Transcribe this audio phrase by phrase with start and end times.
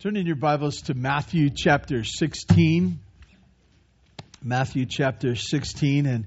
[0.00, 3.00] Turn in your Bibles to Matthew chapter 16.
[4.42, 6.24] Matthew chapter 16, and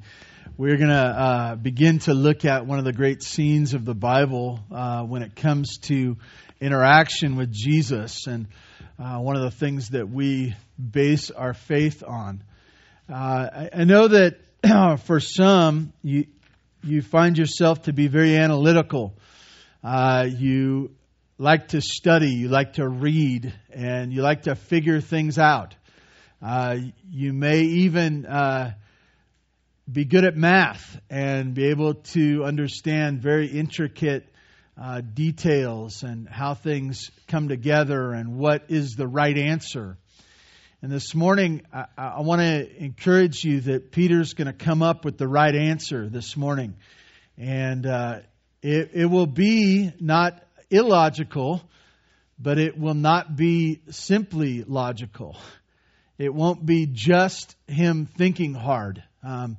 [0.57, 3.95] we're going to uh, begin to look at one of the great scenes of the
[3.95, 6.17] Bible uh, when it comes to
[6.61, 8.45] interaction with Jesus, and
[8.99, 12.43] uh, one of the things that we base our faith on.
[13.09, 14.37] Uh, I, I, know that
[15.05, 16.27] for some, you,
[16.83, 19.15] you find yourself to be very analytical.
[19.83, 20.91] Uh, you
[21.37, 25.75] like to study, you like to read, and you like to figure things out.
[26.41, 26.77] Uh,
[27.09, 28.73] you may even uh,
[29.91, 34.27] be good at math and be able to understand very intricate
[34.79, 39.97] uh, details and how things come together and what is the right answer.
[40.81, 45.05] And this morning, I, I want to encourage you that Peter's going to come up
[45.05, 46.75] with the right answer this morning.
[47.37, 48.19] And uh,
[48.61, 51.61] it, it will be not illogical,
[52.39, 55.37] but it will not be simply logical.
[56.17, 59.03] It won't be just him thinking hard.
[59.23, 59.57] Um,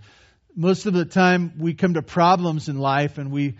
[0.56, 3.54] most of the time, we come to problems in life and we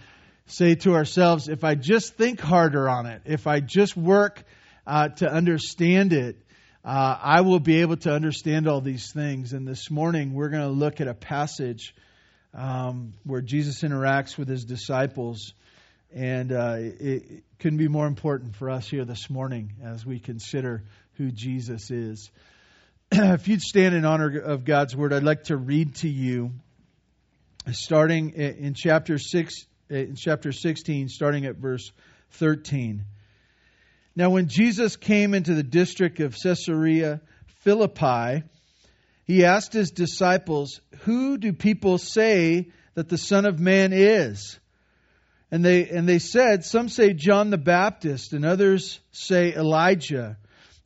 [0.47, 4.43] say to ourselves, if I just think harder on it, if I just work
[4.87, 6.37] uh, to understand it,
[6.85, 9.53] uh, I will be able to understand all these things.
[9.55, 11.95] And this morning, we're going to look at a passage
[12.53, 15.55] um, where Jesus interacts with his disciples.
[16.15, 20.85] And uh, it, couldn't be more important for us here this morning as we consider
[21.15, 22.31] who Jesus is.
[23.13, 26.53] if you'd stand in honor of God's word, I'd like to read to you,
[27.73, 31.91] starting in chapter six, in chapter sixteen, starting at verse
[32.33, 33.07] thirteen.
[34.15, 37.23] Now, when Jesus came into the district of Caesarea
[37.63, 38.45] Philippi,
[39.25, 44.61] he asked his disciples, "Who do people say that the Son of Man is?"
[45.55, 50.37] And they, and they said, Some say John the Baptist, and others say Elijah,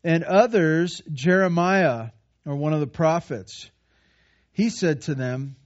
[0.05, 2.09] and others Jeremiah
[2.45, 3.71] or one of the prophets.
[4.53, 5.57] He said to them,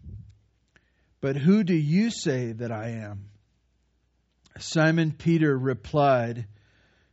[1.21, 3.25] But who do you say that I am?
[4.60, 6.47] Simon Peter replied,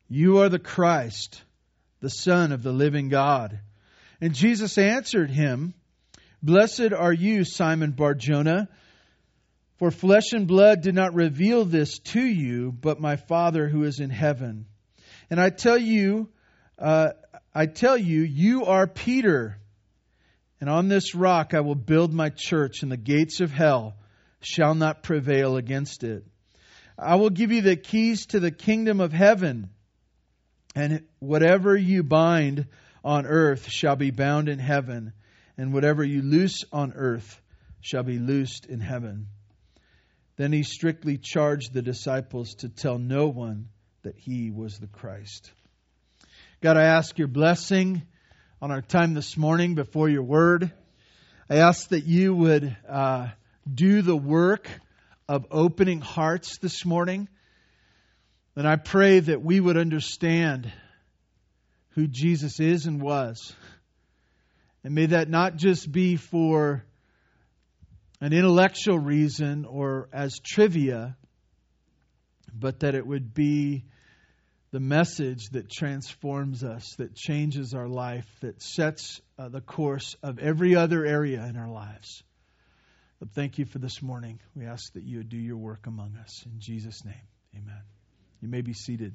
[0.08, 1.42] You are the Christ,
[2.02, 3.62] the Son of the living God.
[4.22, 5.74] And Jesus answered him,
[6.44, 8.70] Blessed are you, Simon Barjona
[9.80, 14.02] for flesh and blood did not reveal this to you, but my Father who is
[14.02, 14.66] in heaven.
[15.30, 16.30] And I tell you,
[16.78, 17.12] uh,
[17.56, 19.58] I tell you, you are Peter,
[20.60, 23.96] and on this rock I will build my church, and the gates of hell
[24.42, 26.26] shall not prevail against it.
[26.98, 29.70] I will give you the keys to the kingdom of heaven,
[30.76, 32.68] and whatever you bind
[33.02, 35.14] on earth shall be bound in heaven,
[35.58, 37.42] and whatever you loose on earth
[37.80, 39.28] shall be loosed in heaven.
[40.40, 43.68] Then he strictly charged the disciples to tell no one
[44.04, 45.52] that he was the Christ.
[46.62, 48.04] God, I ask your blessing
[48.62, 50.72] on our time this morning before your word.
[51.50, 53.28] I ask that you would uh,
[53.70, 54.70] do the work
[55.28, 57.28] of opening hearts this morning.
[58.56, 60.72] And I pray that we would understand
[61.96, 63.54] who Jesus is and was.
[64.86, 66.86] And may that not just be for
[68.22, 71.16] an intellectual reason or as trivia,
[72.54, 73.86] but that it would be
[74.72, 80.38] the message that transforms us, that changes our life, that sets uh, the course of
[80.38, 82.24] every other area in our lives.
[83.20, 84.40] But thank you for this morning.
[84.56, 86.44] We ask that you would do your work among us.
[86.46, 87.82] In Jesus' name, amen.
[88.42, 89.14] You may be seated.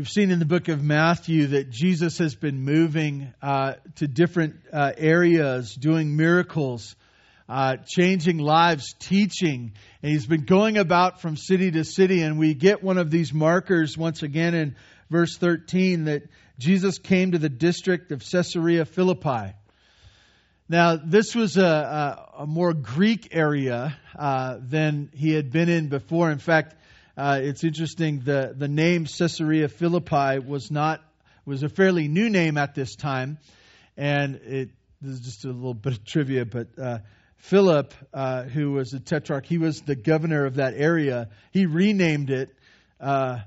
[0.00, 4.54] We've seen in the book of Matthew that Jesus has been moving uh, to different
[4.72, 6.96] uh, areas, doing miracles,
[7.50, 9.72] uh, changing lives, teaching.
[10.02, 12.22] And he's been going about from city to city.
[12.22, 14.74] And we get one of these markers once again in
[15.10, 16.22] verse 13 that
[16.58, 19.52] Jesus came to the district of Caesarea Philippi.
[20.66, 25.88] Now, this was a, a, a more Greek area uh, than he had been in
[25.88, 26.30] before.
[26.30, 26.74] In fact,
[27.20, 28.20] uh, it's interesting.
[28.20, 31.02] The the name Caesarea Philippi was not
[31.44, 33.38] was a fairly new name at this time,
[33.96, 34.70] and it
[35.02, 36.68] this is just a little bit of trivia, but.
[36.78, 36.98] Uh,
[37.42, 41.30] Philip, uh, who was a tetrarch, he was the governor of that area.
[41.52, 42.54] He renamed it
[43.00, 43.38] uh,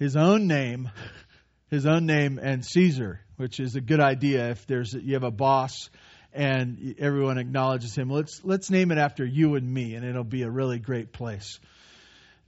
[0.00, 0.90] his own name,
[1.70, 5.30] his own name, and Caesar, which is a good idea if there's you have a
[5.30, 5.90] boss
[6.32, 8.10] and everyone acknowledges him.
[8.10, 11.60] Let's let's name it after you and me, and it'll be a really great place.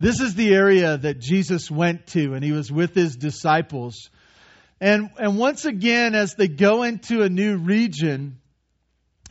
[0.00, 4.10] This is the area that Jesus went to, and he was with his disciples.
[4.80, 8.38] And, and once again, as they go into a new region,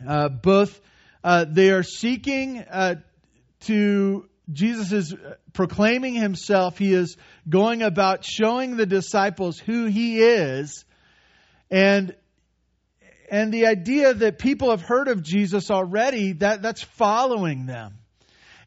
[0.06, 0.80] uh, both
[1.24, 2.96] uh, they are seeking uh,
[3.62, 5.16] to Jesus is
[5.54, 6.78] proclaiming himself.
[6.78, 7.18] He is
[7.50, 10.86] going about showing the disciples who he is.
[11.70, 12.16] And
[13.30, 17.98] and the idea that people have heard of Jesus already, that, that's following them.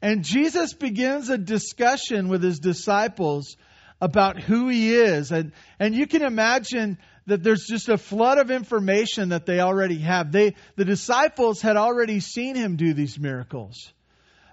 [0.02, 3.56] And Jesus begins a discussion with his disciples
[4.00, 5.30] about who he is.
[5.30, 9.98] And, and you can imagine that there's just a flood of information that they already
[9.98, 10.32] have.
[10.32, 13.92] They, the disciples had already seen him do these miracles.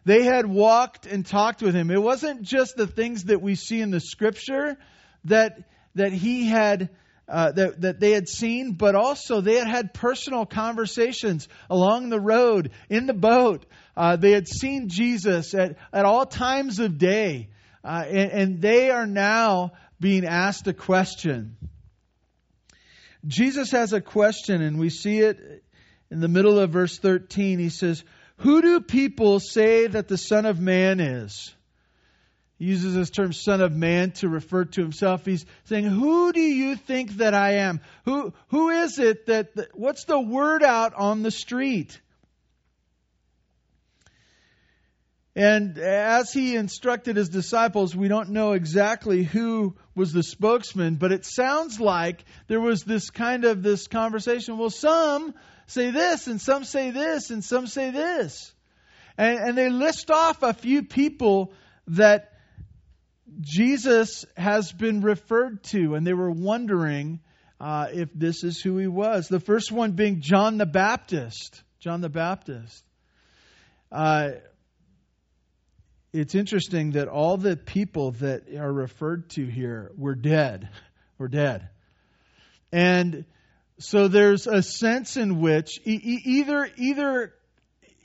[0.05, 1.91] They had walked and talked with him.
[1.91, 4.77] It wasn't just the things that we see in the scripture
[5.25, 5.63] that,
[5.95, 6.89] that he had,
[7.27, 12.21] uh, that, that they had seen, but also they had had personal conversations along the
[12.21, 13.65] road, in the boat.
[13.97, 17.49] Uh, they had seen Jesus at, at all times of day.
[17.83, 21.57] Uh, and, and they are now being asked a question.
[23.25, 25.63] Jesus has a question, and we see it
[26.11, 27.59] in the middle of verse 13.
[27.59, 28.03] He says,
[28.37, 31.53] who do people say that the Son of Man is?
[32.59, 35.25] He uses this term Son of Man to refer to himself.
[35.25, 37.81] He's saying, Who do you think that I am?
[38.05, 41.99] Who, who is it that, that, what's the word out on the street?
[45.37, 51.11] And as he instructed his disciples, we don't know exactly who was the spokesman, but
[51.11, 54.57] it sounds like there was this kind of this conversation.
[54.57, 55.35] Well, some
[55.67, 58.51] say this, and some say this, and some say this.
[59.15, 61.53] And, and they list off a few people
[61.89, 62.33] that
[63.39, 67.19] Jesus has been referred to, and they were wondering
[67.61, 69.27] uh, if this is who he was.
[69.27, 71.61] The first one being John the Baptist.
[71.79, 72.83] John the Baptist.
[73.91, 74.31] Uh,
[76.17, 80.69] it's interesting that all the people that are referred to here were dead.
[81.19, 81.67] Were dead.
[82.71, 83.25] And
[83.79, 87.33] so there's a sense in which either either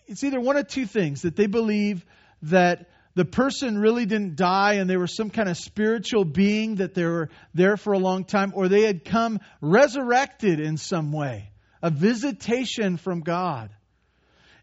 [0.06, 2.06] it's either one of two things that they believe
[2.40, 6.94] that the person really didn't die and they were some kind of spiritual being that
[6.94, 11.50] they were there for a long time or they had come resurrected in some way
[11.82, 13.68] a visitation from god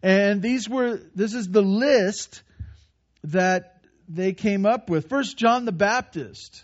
[0.01, 2.41] and these were this is the list
[3.23, 6.63] that they came up with first john the baptist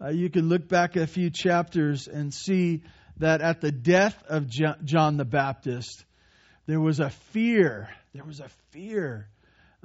[0.00, 2.82] uh, you can look back a few chapters and see
[3.16, 6.04] that at the death of John the Baptist,
[6.66, 7.88] there was a fear.
[8.14, 9.28] There was a fear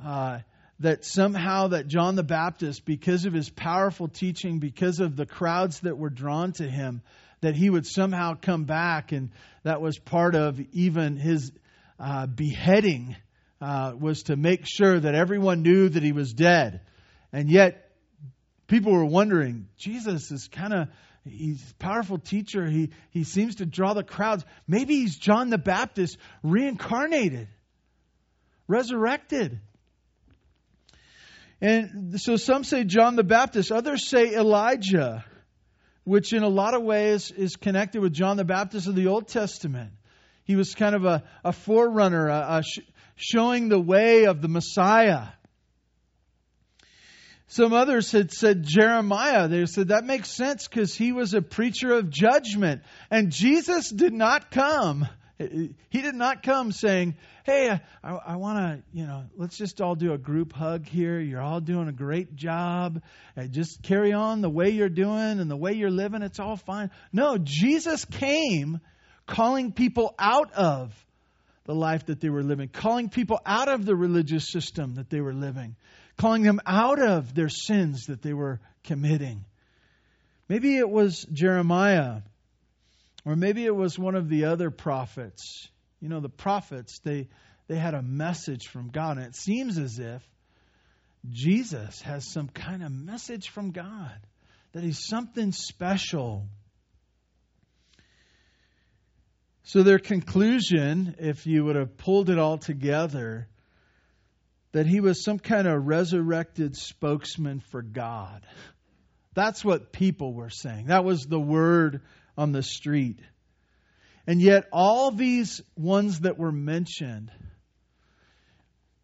[0.04, 0.40] uh,
[0.80, 5.80] that somehow that John the Baptist, because of his powerful teaching, because of the crowds
[5.80, 7.02] that were drawn to him,
[7.42, 9.32] that he would somehow come back, and
[9.64, 11.52] that was part of even his
[12.00, 13.16] uh, beheading
[13.64, 16.82] uh, was to make sure that everyone knew that he was dead,
[17.32, 17.92] and yet
[18.68, 20.88] people were wondering, Jesus is kind of
[21.26, 22.66] he's a powerful teacher.
[22.66, 24.44] He, he seems to draw the crowds.
[24.68, 27.48] Maybe he's John the Baptist reincarnated,
[28.68, 29.60] resurrected.
[31.62, 35.24] And so some say John the Baptist, others say Elijah,
[36.04, 39.30] which in a lot of ways is connected with John the Baptist of the Old
[39.30, 39.92] Testament.
[40.44, 42.64] He was kind of a, a forerunner, a, a
[43.16, 45.28] showing the way of the Messiah.
[47.48, 49.48] Some others had said Jeremiah.
[49.48, 52.82] They said that makes sense because he was a preacher of judgment.
[53.12, 55.08] And Jesus did not come.
[55.38, 57.70] He did not come saying, Hey,
[58.04, 61.20] I, I want to, you know, let's just all do a group hug here.
[61.20, 63.04] You're all doing a great job.
[63.36, 66.24] And just carry on the way you're doing and the way you're living.
[66.24, 66.90] It's all fine.
[67.12, 68.80] No, Jesus came
[69.28, 70.92] calling people out of
[71.66, 75.22] the life that they were living, calling people out of the religious system that they
[75.22, 75.76] were living,
[76.18, 79.46] calling them out of their sins that they were committing.
[80.50, 82.22] Maybe it was Jeremiah,
[83.26, 85.70] or maybe it was one of the other prophets.
[86.02, 87.30] You know, the prophets, they,
[87.68, 90.22] they had a message from God, and it seems as if
[91.30, 94.12] Jesus has some kind of message from God,
[94.74, 96.48] that he's something special.
[99.64, 103.48] So, their conclusion, if you would have pulled it all together,
[104.74, 108.46] that he was some kind of resurrected spokesman for God.
[109.34, 110.88] That's what people were saying.
[110.88, 112.02] That was the word
[112.38, 113.20] on the street.
[114.28, 117.32] And yet, all these ones that were mentioned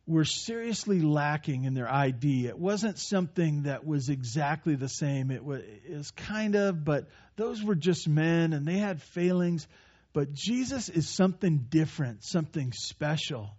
[0.06, 2.48] were seriously lacking in their ID.
[2.48, 5.30] It wasn't something that was exactly the same.
[5.30, 9.68] It was, it was kind of, but those were just men and they had failings.
[10.14, 13.52] But Jesus is something different, something special.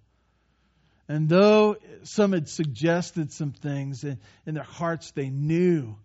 [1.09, 5.97] And though some had suggested some things in, in their hearts, they knew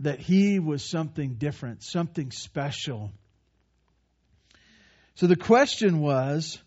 [0.00, 3.12] that he was something different, something special.
[5.14, 6.58] So the question was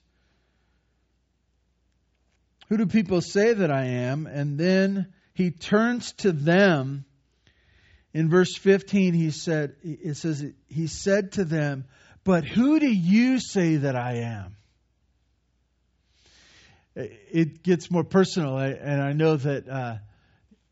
[2.70, 4.26] who do people say that I am?
[4.26, 7.06] And then he turns to them.
[8.14, 11.86] In verse 15, he said, it says, he said to them,
[12.24, 14.56] But who do you say that I am?
[16.96, 19.96] It gets more personal, and I know that uh,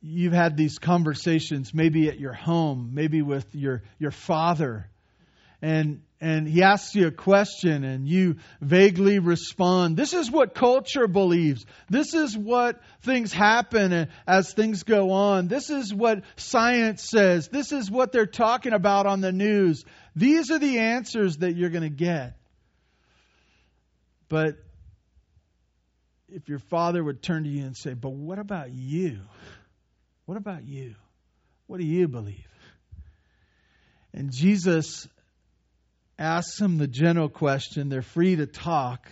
[0.02, 4.90] you've had these conversations maybe at your home, maybe with your, your father,
[5.62, 9.98] and and he asks you a question and you vaguely respond.
[9.98, 11.66] This is what culture believes.
[11.90, 15.48] This is what things happen as things go on.
[15.48, 17.48] This is what science says.
[17.48, 19.84] This is what they're talking about on the news.
[20.16, 22.38] These are the answers that you're going to get.
[24.30, 24.58] But
[26.30, 29.22] if your father would turn to you and say, But what about you?
[30.26, 30.94] What about you?
[31.66, 32.46] What do you believe?
[34.14, 35.08] And Jesus
[36.22, 37.90] asks them the general question.
[37.90, 39.08] They're free to talk.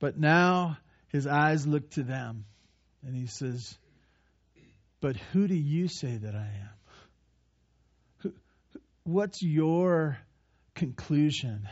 [0.00, 2.46] But now his eyes look to them
[3.06, 3.76] and he says,
[5.00, 6.50] But who do you say that I
[8.24, 8.32] am?
[9.04, 10.18] What's your
[10.74, 11.68] conclusion?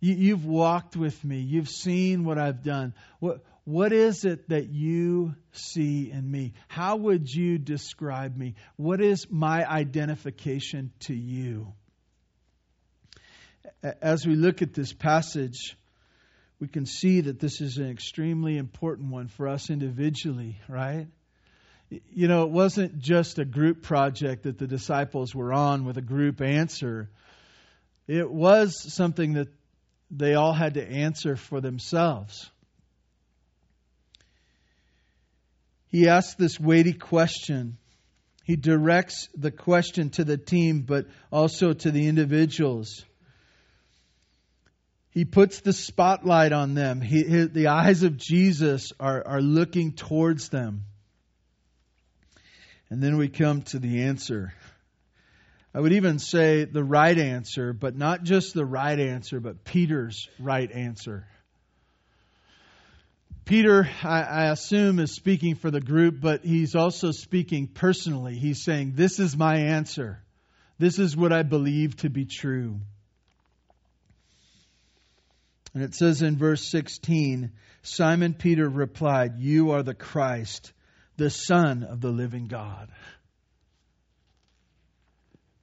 [0.00, 1.40] You, have walked with me.
[1.40, 2.94] You've seen what I've done.
[3.18, 6.54] What, what is it that you see in me?
[6.68, 8.54] How would you describe me?
[8.76, 11.74] What is my identification to you?
[14.00, 15.76] As we look at this passage,
[16.60, 21.06] we can see that this is an extremely important one for us individually, right?
[21.88, 26.02] You know, it wasn't just a group project that the disciples were on with a
[26.02, 27.10] group answer.
[28.06, 29.48] It was something that
[30.10, 32.50] they all had to answer for themselves.
[35.88, 37.78] He asks this weighty question.
[38.44, 43.04] He directs the question to the team, but also to the individuals.
[45.10, 47.00] He puts the spotlight on them.
[47.00, 50.84] He, his, the eyes of Jesus are, are looking towards them.
[52.90, 54.52] And then we come to the answer.
[55.74, 60.28] I would even say the right answer, but not just the right answer, but Peter's
[60.40, 61.26] right answer.
[63.44, 68.34] Peter, I, I, assume, is speaking for the group, but he's also speaking personally.
[68.34, 70.22] He's saying, This is my answer.
[70.78, 72.80] This is what I believe to be true.
[75.74, 80.72] And it says in verse 16 Simon Peter replied, You are the Christ,
[81.16, 82.88] the Son of the living God.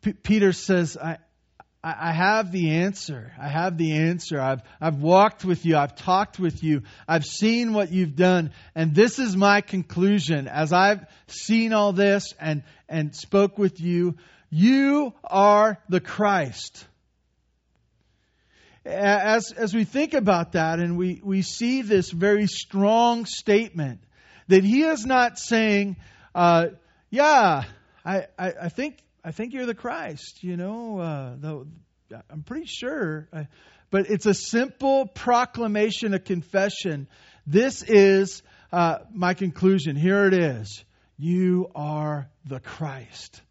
[0.01, 1.17] P- Peter says, I,
[1.83, 3.31] I have the answer.
[3.39, 4.39] I have the answer.
[4.39, 5.77] I've, I've walked with you.
[5.77, 6.83] I've talked with you.
[7.07, 8.51] I've seen what you've done.
[8.73, 10.47] And this is my conclusion.
[10.47, 14.15] As I've seen all this and, and spoke with you,
[14.49, 16.85] you are the Christ
[18.87, 23.99] as, as we think about that and we, we see this very strong statement
[24.47, 25.97] that he is not saying,
[26.33, 26.67] uh,
[27.09, 27.65] yeah,
[28.05, 31.67] I, I, I, think, I think you're the Christ, you know, uh, though,
[32.29, 33.27] I'm pretty sure.
[33.33, 33.43] Uh,
[33.89, 37.07] but it's a simple proclamation, a confession.
[37.45, 38.41] This is
[38.71, 39.95] uh, my conclusion.
[39.95, 40.83] Here it is.
[41.17, 43.41] You are the Christ.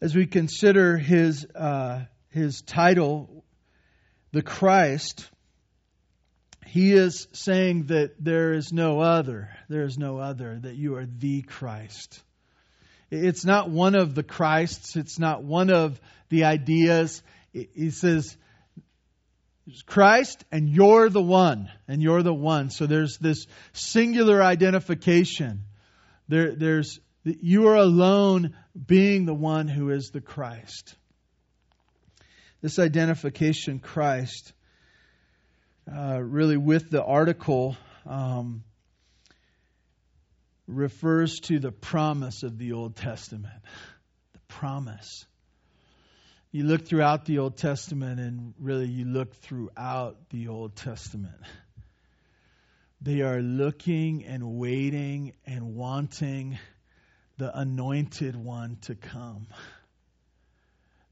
[0.00, 3.44] As we consider his uh, his title,
[4.32, 5.30] the Christ,
[6.66, 9.50] he is saying that there is no other.
[9.68, 12.22] There is no other, that you are the Christ.
[13.10, 17.22] It's not one of the Christs, it's not one of the ideas.
[17.52, 18.36] He says,
[19.84, 22.70] Christ, and you're the one, and you're the one.
[22.70, 25.64] So there's this singular identification.
[26.28, 28.54] There, there's you are alone
[28.86, 30.96] being the one who is the Christ.
[32.62, 34.52] This identification, Christ,
[35.92, 37.76] uh, really with the article,
[38.06, 38.62] um,
[40.68, 43.60] refers to the promise of the Old Testament.
[44.32, 45.26] The promise.
[46.52, 51.40] You look throughout the Old Testament, and really you look throughout the Old Testament.
[53.00, 56.60] They are looking and waiting and wanting
[57.38, 59.48] the anointed one to come.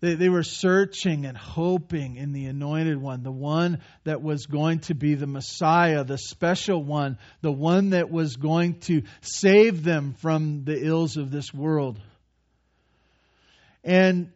[0.00, 4.80] They, they were searching and hoping in the anointed one, the one that was going
[4.80, 10.14] to be the Messiah, the special one, the one that was going to save them
[10.14, 12.00] from the ills of this world.
[13.84, 14.32] And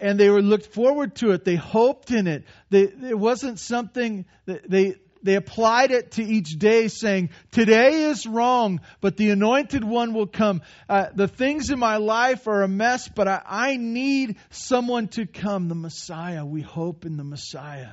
[0.00, 1.44] and they were looked forward to it.
[1.44, 2.44] They hoped in it.
[2.70, 4.94] They, it wasn't something that they
[5.26, 10.26] they applied it to each day, saying, Today is wrong, but the anointed one will
[10.26, 10.62] come.
[10.88, 15.26] Uh, the things in my life are a mess, but I, I need someone to
[15.26, 16.44] come, the Messiah.
[16.44, 17.92] We hope in the Messiah.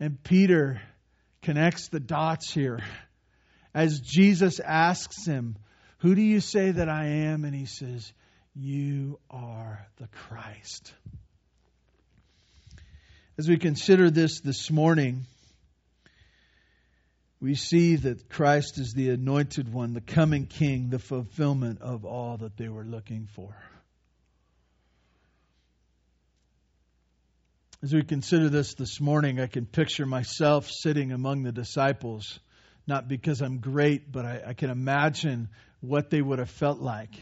[0.00, 0.80] And Peter
[1.42, 2.80] connects the dots here
[3.76, 5.56] as Jesus asks him,
[5.98, 7.44] Who do you say that I am?
[7.44, 8.10] And he says,
[8.54, 10.94] You are the Christ.
[13.36, 15.26] As we consider this this morning,
[17.40, 22.38] we see that Christ is the anointed one, the coming king, the fulfillment of all
[22.38, 23.54] that they were looking for.
[27.82, 32.40] As we consider this this morning, I can picture myself sitting among the disciples,
[32.86, 35.50] not because I'm great, but I, I can imagine
[35.80, 37.14] what they would have felt like.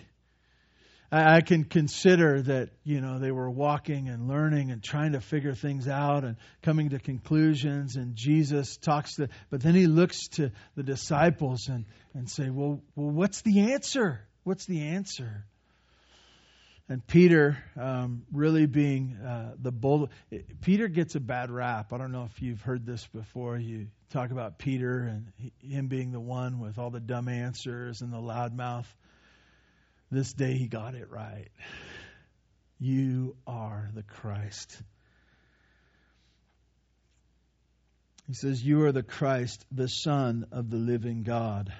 [1.11, 5.21] I, I can consider that, you know, they were walking and learning and trying to
[5.21, 10.29] figure things out and coming to conclusions, and Jesus talks to, but then he looks
[10.29, 11.85] to the disciples and,
[12.15, 14.21] and say, well, well, what's the answer?
[14.45, 15.47] What's the answer?
[16.89, 20.11] and Peter um, really being uh, the bold.
[20.61, 21.93] Peter gets a bad rap.
[21.93, 23.57] I don't know if you've heard this before.
[23.57, 28.13] You talk about Peter and him being the one with all the dumb answers and
[28.13, 28.93] the loud mouth.
[30.15, 31.49] This day he got it right.
[32.79, 34.81] You are the Christ.
[38.29, 41.73] He says, You are the Christ, the Son of the living God.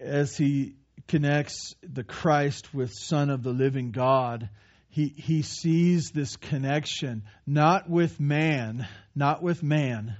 [0.00, 4.48] As he connects the Christ with Son of the living God,
[4.88, 10.16] he, he sees this connection not with man, not with man,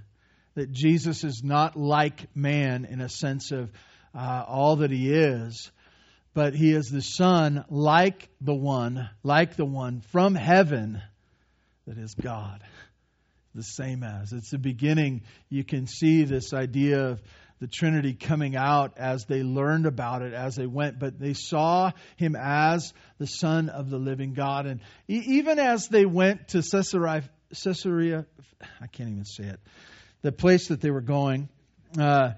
[0.57, 3.71] that Jesus is not like man in a sense of
[4.15, 5.71] uh, all that he is,
[6.35, 11.03] but he is the Son like the one, like the one from heaven
[11.87, 12.63] that is God.
[13.55, 14.33] The same as.
[14.33, 15.23] It's the beginning.
[15.49, 17.23] You can see this idea of
[17.59, 21.91] the Trinity coming out as they learned about it as they went, but they saw
[22.17, 24.67] him as the Son of the living God.
[24.67, 28.25] And even as they went to Caesarea, Caesarea
[28.81, 29.61] I can't even say it,
[30.23, 31.49] the place that they were going,
[31.99, 32.33] uh,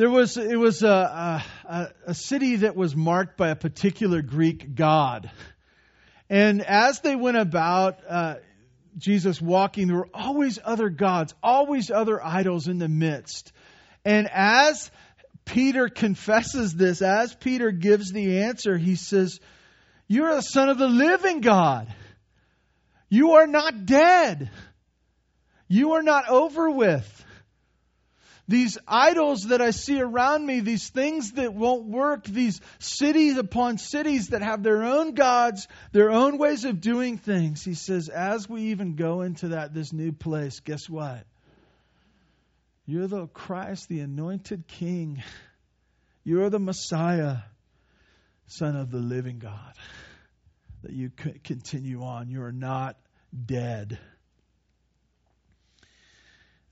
[0.00, 4.74] there was it was a, a, a city that was marked by a particular Greek
[4.74, 5.30] god,
[6.30, 7.98] and as they went about.
[8.08, 8.34] Uh,
[8.98, 13.52] Jesus walking, there were always other gods, always other idols in the midst.
[14.04, 14.90] And as
[15.44, 19.38] Peter confesses this, as Peter gives the answer, he says,
[20.08, 21.86] You are the Son of the living God.
[23.08, 24.50] You are not dead.
[25.68, 27.24] You are not over with.
[28.50, 33.78] These idols that I see around me, these things that won't work, these cities upon
[33.78, 37.62] cities that have their own gods, their own ways of doing things.
[37.62, 41.24] He says, as we even go into that, this new place, guess what?
[42.86, 45.22] You're the Christ, the anointed King.
[46.24, 47.36] You're the Messiah,
[48.48, 49.74] Son of the living God.
[50.82, 51.12] That you
[51.44, 52.30] continue on.
[52.30, 52.96] You are not
[53.46, 54.00] dead.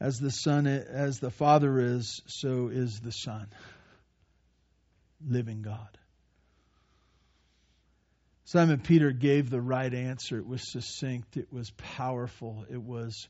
[0.01, 3.49] As the Son, as the Father is, so is the Son.
[5.27, 5.99] Living God.
[8.45, 10.39] Simon Peter gave the right answer.
[10.39, 11.37] It was succinct.
[11.37, 12.65] It was powerful.
[12.71, 13.29] It was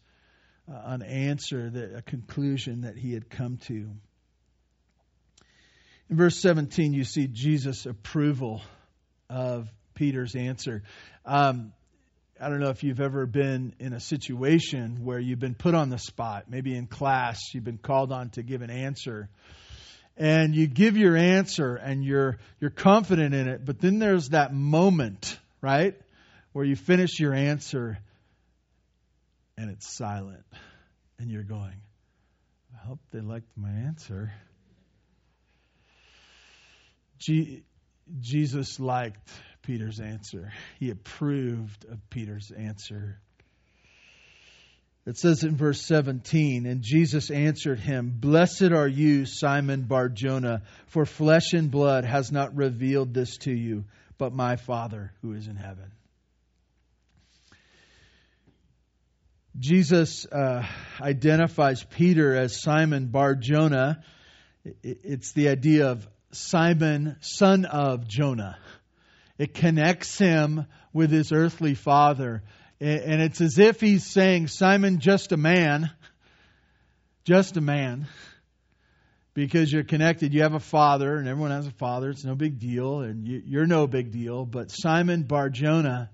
[0.70, 3.90] uh, an answer, that, a conclusion that he had come to.
[6.11, 8.62] In verse 17, you see Jesus' approval
[9.28, 10.83] of Peter's answer.
[11.24, 11.72] Um,
[12.40, 15.88] I don't know if you've ever been in a situation where you've been put on
[15.88, 19.29] the spot, maybe in class, you've been called on to give an answer.
[20.16, 24.53] And you give your answer and you're you're confident in it, but then there's that
[24.53, 25.94] moment, right?
[26.53, 27.98] Where you finish your answer
[29.57, 30.44] and it's silent.
[31.18, 31.81] And you're going,
[32.72, 34.33] I hope they liked my answer.
[38.20, 39.29] Jesus liked
[39.68, 40.50] Peter's answer,
[40.81, 43.20] he approved of Peter's answer.
[45.04, 51.04] It says in verse 17, and Jesus answered him, Blessed are you, Simon Barjona, for
[51.04, 53.85] flesh and blood has not revealed this to you,
[54.16, 55.92] but my Father who is in heaven.
[59.59, 60.64] Jesus uh,
[60.98, 64.02] identifies Peter as Simon Bar Jonah.
[64.83, 68.57] It's the idea of Simon, son of Jonah.
[69.38, 72.42] It connects him with his earthly father.
[72.81, 75.90] And it's as if he's saying, Simon, just a man,
[77.24, 78.07] just a man,
[79.35, 80.35] because you're connected.
[80.35, 82.11] You have a father, and everyone has a father.
[82.11, 84.44] It's no big deal, and you're no big deal.
[84.44, 86.11] But Simon Bar Jonah,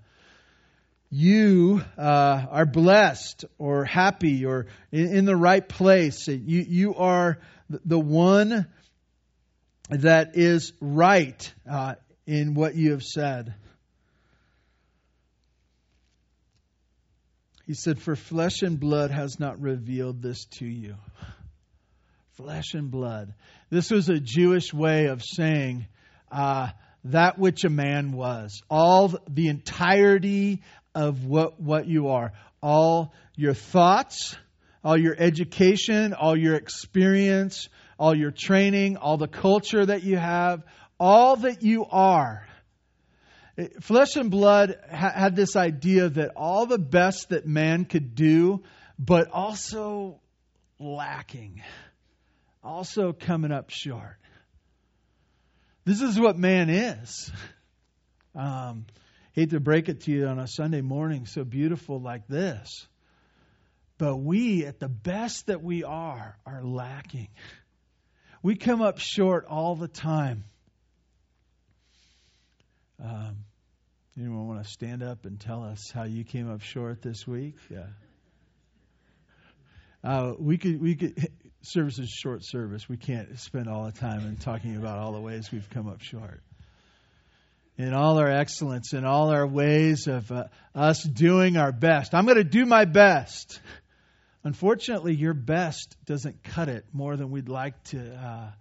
[1.09, 6.27] you uh, are blessed or happy or in, in, the right place.
[6.27, 8.67] You, you are the one
[9.89, 11.95] that is right uh,
[12.27, 13.53] in what you have said.
[17.65, 20.95] He said, For flesh and blood has not revealed this to you.
[22.33, 23.33] Flesh and blood.
[23.69, 25.87] This was a Jewish way of saying
[26.31, 26.69] uh,
[27.05, 28.61] that which a man was.
[28.69, 30.61] All the entirety
[30.93, 32.33] of what, what you are.
[32.61, 34.35] All your thoughts,
[34.83, 40.63] all your education, all your experience, all your training, all the culture that you have,
[40.99, 42.47] all that you are.
[43.81, 48.63] Flesh and blood had this idea that all the best that man could do,
[48.99, 50.19] but also
[50.79, 51.61] lacking,
[52.63, 54.17] also coming up short.
[55.85, 57.31] This is what man is.
[58.33, 58.85] Um,
[59.31, 62.87] hate to break it to you on a Sunday morning so beautiful like this.
[63.97, 67.29] But we, at the best that we are, are lacking.
[68.43, 70.43] We come up short all the time.
[73.03, 73.37] Um,
[74.17, 77.55] anyone want to stand up and tell us how you came up short this week?
[77.69, 77.87] Yeah.
[80.03, 81.29] Uh, we could we could
[81.63, 82.87] service is short service.
[82.87, 86.01] We can't spend all the time in talking about all the ways we've come up
[86.01, 86.41] short.
[87.77, 92.13] In all our excellence, in all our ways of uh, us doing our best.
[92.13, 93.59] I'm going to do my best.
[94.45, 98.51] Unfortunately, your best doesn't cut it more than we'd like to uh,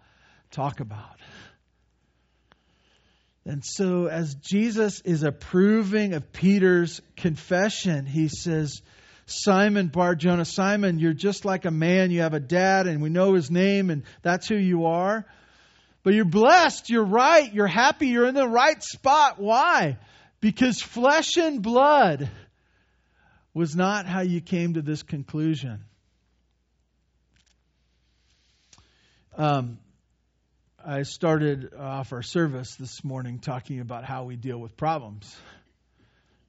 [0.51, 1.21] talk about.
[3.47, 8.81] And so, as Jesus is approving of Peter's confession, he says,
[9.27, 12.11] Simon Bar Jonah, Simon, you're just like a man.
[12.11, 15.27] You have a dad, and we know his name, and that's who you are.
[16.03, 16.91] But you're blessed.
[16.91, 17.53] You're right.
[17.53, 18.09] You're happy.
[18.09, 19.39] You're in the right spot.
[19.39, 19.99] Why?
[20.41, 22.31] Because flesh and blood
[23.55, 25.85] was not how you came to this conclusion.
[29.37, 29.79] Um,
[30.87, 35.35] I started off our service this morning talking about how we deal with problems.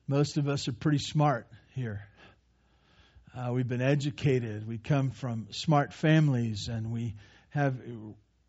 [0.09, 2.05] Most of us are pretty smart here.
[3.33, 4.67] Uh, we've been educated.
[4.67, 7.15] We come from smart families and we
[7.51, 7.77] have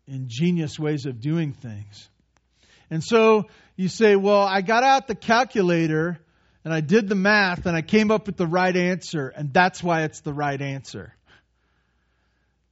[0.07, 2.09] ingenious ways of doing things.
[2.89, 3.45] And so
[3.77, 6.19] you say, well, I got out the calculator
[6.65, 9.81] and I did the math and I came up with the right answer, and that's
[9.81, 11.13] why it's the right answer.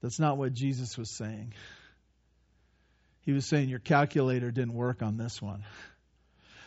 [0.02, 1.54] That's not what Jesus was saying.
[3.26, 5.64] He was saying your calculator didn't work on this one.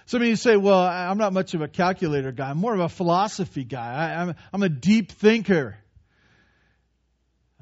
[0.06, 2.50] Some of you say, well, I'm not much of a calculator guy.
[2.50, 3.94] I'm more of a philosophy guy.
[3.94, 5.76] I, am I'm a deep thinker.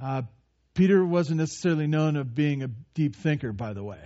[0.00, 0.22] Uh,
[0.74, 3.98] Peter wasn't necessarily known of being a deep thinker, by the way.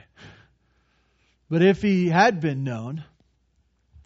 [1.50, 3.05] But if he had been known,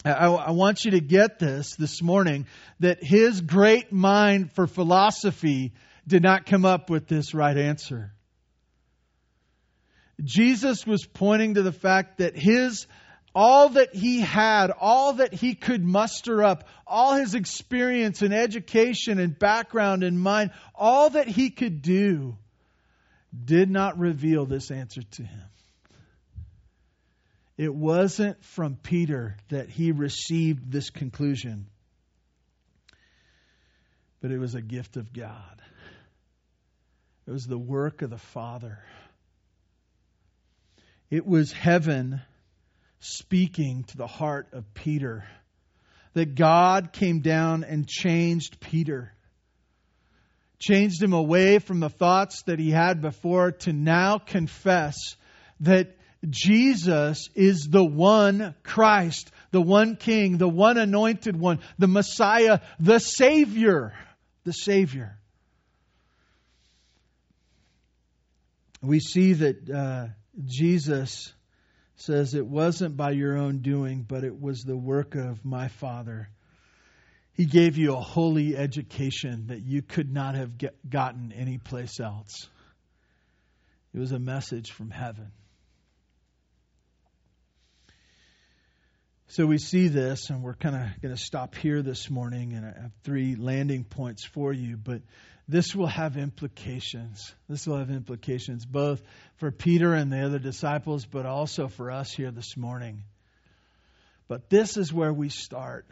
[0.05, 2.47] I, I want you to get this this morning
[2.81, 5.75] that his great mind for philosophy
[6.09, 8.13] did not come up with this right answer.
[10.22, 12.87] Jesus was pointing to the fact that his
[13.35, 19.18] all that he had, all that he could muster up, all his experience and education
[19.18, 22.37] and background and mind, all that he could do
[23.44, 25.42] did not reveal this answer to him.
[27.57, 31.66] It wasn't from Peter that he received this conclusion,
[34.20, 35.61] but it was a gift of God.
[37.27, 38.79] It was the work of the Father.
[41.14, 42.20] It was heaven
[42.98, 45.24] speaking to the heart of Peter.
[46.14, 49.12] That God came down and changed Peter.
[50.59, 54.96] Changed him away from the thoughts that he had before to now confess
[55.61, 55.96] that
[56.29, 62.98] Jesus is the one Christ, the one King, the one anointed one, the Messiah, the
[62.98, 63.92] Savior.
[64.42, 65.16] The Savior.
[68.83, 70.07] We see that uh,
[70.44, 71.33] Jesus
[71.97, 76.29] says, It wasn't by your own doing, but it was the work of my Father.
[77.35, 82.49] He gave you a holy education that you could not have get, gotten anyplace else.
[83.92, 85.33] It was a message from heaven.
[89.29, 92.64] So we see this, and we're kind of going to stop here this morning, and
[92.64, 94.77] I have three landing points for you.
[94.77, 95.03] But
[95.48, 97.35] this will have implications.
[97.48, 99.02] This will have implications both
[99.37, 103.04] for Peter and the other disciples, but also for us here this morning.
[104.26, 105.87] But this is where we start.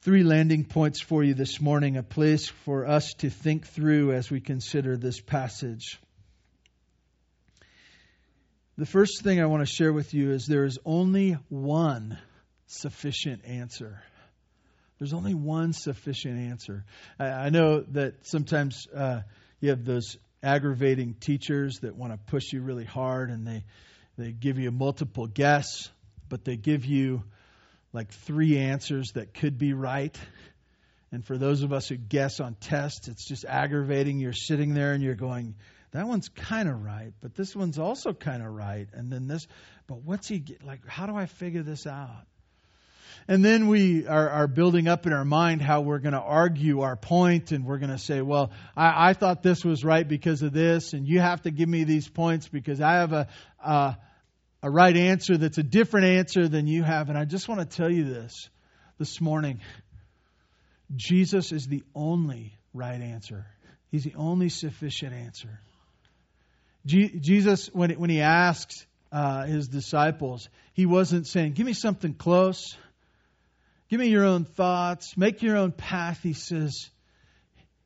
[0.00, 4.30] Three landing points for you this morning, a place for us to think through as
[4.30, 5.98] we consider this passage.
[8.76, 12.18] The first thing I want to share with you is there is only one
[12.66, 14.02] sufficient answer.
[14.98, 16.84] There's only one sufficient answer.
[17.18, 19.20] I, know that sometimes uh,
[19.60, 23.64] you have those aggravating teachers that want to push you really hard and they,
[24.16, 25.90] they give you multiple guess,
[26.28, 27.24] but they give you
[27.92, 30.16] like three answers that could be right.
[31.10, 34.18] And for those of us who guess on tests, it's just aggravating.
[34.18, 35.54] You're sitting there and you're going,
[35.92, 38.88] that one's kind of right, but this one's also kind of right.
[38.92, 39.46] And then this,
[39.86, 40.64] but what's he get?
[40.64, 42.26] Like, how do I figure this out?
[43.28, 46.80] And then we are, are building up in our mind how we're going to argue
[46.80, 50.42] our point, and we're going to say, well, I, I, thought this was right because
[50.42, 53.28] of this, and you have to give me these points because I have a,
[53.64, 53.96] a,
[54.62, 57.08] a right answer that's a different answer than you have.
[57.08, 58.48] And I just want to tell you this
[58.98, 59.60] this morning
[60.94, 63.46] Jesus is the only right answer,
[63.90, 65.60] He's the only sufficient answer.
[66.86, 72.76] Jesus, when, when He asks uh, His disciples, He wasn't saying, Give me something close.
[73.94, 75.16] Give me your own thoughts.
[75.16, 76.90] Make your own path, he says.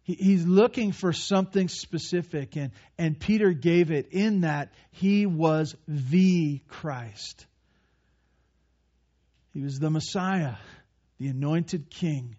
[0.05, 6.63] he's looking for something specific, and, and Peter gave it in that he was the
[6.67, 7.45] Christ.
[9.53, 10.55] He was the Messiah,
[11.19, 12.37] the anointed King,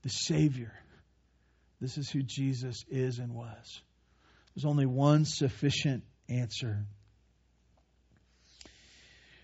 [0.00, 0.72] the Savior.
[1.82, 3.82] This is who Jesus is and was.
[4.54, 6.86] There's only one sufficient answer.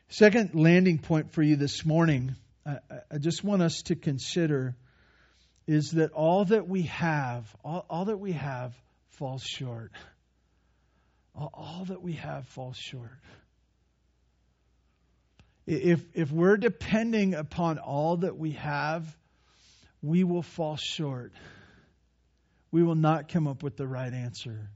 [0.09, 2.79] Second landing point for you this morning I,
[3.11, 4.77] I just want us to consider
[5.67, 8.75] is that all that we have, all, all that we have
[9.11, 9.93] falls short.
[11.35, 13.19] All, all that we have falls short.
[15.67, 19.05] If, if we're depending upon all that we have,
[20.03, 21.33] we will fall short.
[22.73, 24.71] We will not come up with the right answer.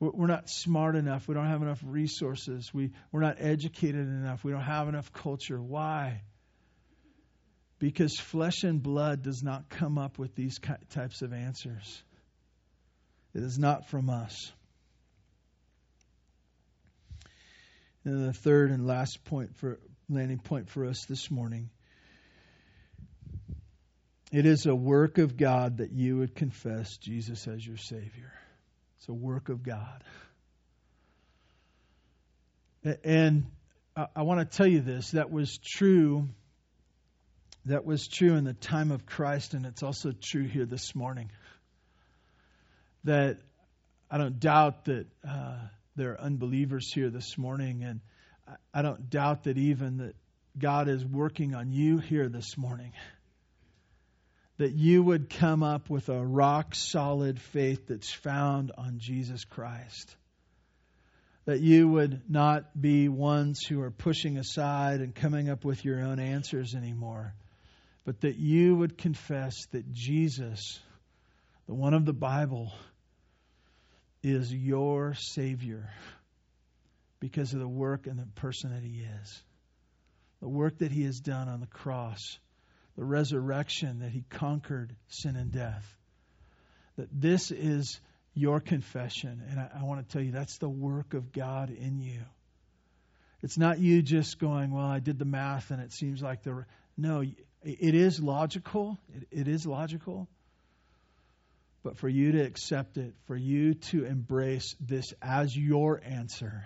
[0.00, 1.26] We're not smart enough.
[1.26, 2.72] We don't have enough resources.
[2.72, 4.44] We, we're not educated enough.
[4.44, 5.60] We don't have enough culture.
[5.60, 6.22] Why?
[7.78, 10.58] Because flesh and blood does not come up with these
[10.90, 12.02] types of answers.
[13.34, 14.52] It is not from us.
[18.04, 21.70] And the third and last point for landing point for us this morning.
[24.32, 28.32] It is a work of God that you would confess Jesus as your Savior.
[28.98, 30.02] It's a work of God.
[33.04, 33.46] And
[33.96, 36.28] I want to tell you this that was true
[37.68, 41.30] that was true in the time of Christ, and it's also true here this morning.
[43.04, 43.38] That
[44.10, 45.58] I don't doubt that uh,
[45.94, 48.00] there are unbelievers here this morning, and
[48.72, 50.16] I don't doubt that even that
[50.58, 52.92] God is working on you here this morning.
[54.56, 60.16] That you would come up with a rock solid faith that's found on Jesus Christ.
[61.44, 66.00] That you would not be ones who are pushing aside and coming up with your
[66.00, 67.34] own answers anymore
[68.08, 70.80] but that you would confess that Jesus,
[71.66, 72.72] the one of the Bible,
[74.22, 75.90] is your Savior
[77.20, 79.42] because of the work and the person that He is.
[80.40, 82.38] The work that He has done on the cross,
[82.96, 85.84] the resurrection that He conquered sin and death.
[86.96, 88.00] That this is
[88.32, 89.42] your confession.
[89.50, 92.20] And I, I want to tell you, that's the work of God in you.
[93.42, 96.64] It's not you just going, well, I did the math and it seems like the.
[96.96, 97.22] No,
[97.68, 98.98] it is logical.
[99.30, 100.26] It, is logical.
[101.82, 106.64] But for you to accept it, for you to embrace this as your answer,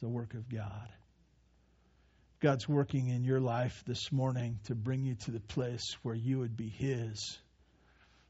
[0.00, 0.88] the work of God.
[2.40, 6.38] God's working in your life this morning to bring you to the place where you
[6.40, 7.38] would be His,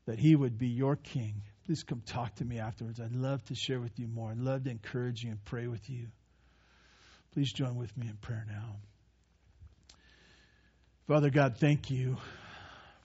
[0.06, 1.42] that He would be your King.
[1.66, 3.00] Please come talk to me afterwards.
[3.00, 4.30] I'd love to share with you more.
[4.30, 6.06] I'd love to encourage you and pray with you.
[7.32, 8.76] Please join with me in prayer now.
[11.08, 12.18] Father God, thank you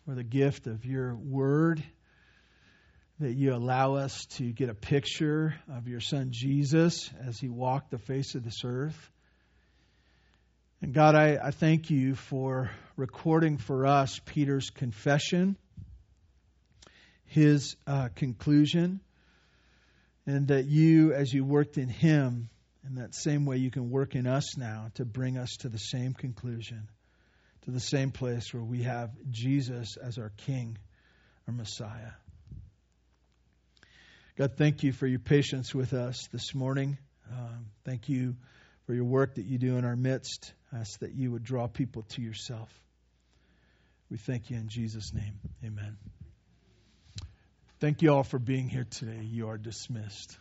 [0.05, 1.81] for the gift of your word,
[3.21, 7.91] that you allow us to get a picture of your son Jesus as he walked
[7.91, 9.09] the face of this earth.
[10.81, 15.55] And God, I, I thank you for recording for us Peter's confession,
[17.27, 18.99] his uh, conclusion,
[20.25, 22.49] and that you, as you worked in him,
[22.85, 25.77] in that same way you can work in us now to bring us to the
[25.77, 26.89] same conclusion
[27.63, 30.77] to the same place where we have Jesus as our King,
[31.47, 32.11] our Messiah.
[34.35, 36.97] God, thank you for your patience with us this morning.
[37.31, 38.35] Um, thank you
[38.85, 40.53] for your work that you do in our midst.
[40.73, 42.69] I ask that you would draw people to yourself.
[44.09, 45.39] We thank you in Jesus' name.
[45.63, 45.97] Amen.
[47.79, 49.23] Thank you all for being here today.
[49.23, 50.37] You are dismissed.